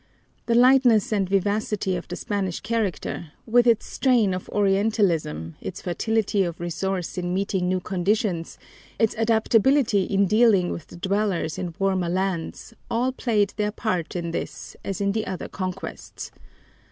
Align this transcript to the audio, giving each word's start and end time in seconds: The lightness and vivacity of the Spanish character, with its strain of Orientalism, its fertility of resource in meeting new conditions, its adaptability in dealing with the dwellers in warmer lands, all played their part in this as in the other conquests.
The 0.47 0.55
lightness 0.55 1.11
and 1.13 1.29
vivacity 1.29 1.95
of 1.95 2.07
the 2.07 2.15
Spanish 2.15 2.59
character, 2.61 3.33
with 3.45 3.67
its 3.67 3.85
strain 3.85 4.33
of 4.33 4.49
Orientalism, 4.49 5.57
its 5.61 5.79
fertility 5.83 6.41
of 6.43 6.59
resource 6.59 7.19
in 7.19 7.35
meeting 7.35 7.69
new 7.69 7.79
conditions, 7.79 8.57
its 8.97 9.13
adaptability 9.15 10.05
in 10.05 10.25
dealing 10.25 10.71
with 10.71 10.87
the 10.87 10.97
dwellers 10.97 11.59
in 11.59 11.75
warmer 11.77 12.09
lands, 12.09 12.73
all 12.89 13.11
played 13.11 13.53
their 13.57 13.71
part 13.71 14.15
in 14.15 14.31
this 14.31 14.75
as 14.83 15.01
in 15.01 15.11
the 15.11 15.27
other 15.27 15.47
conquests. 15.47 16.31